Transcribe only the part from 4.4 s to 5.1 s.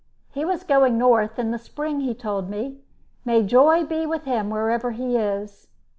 wherever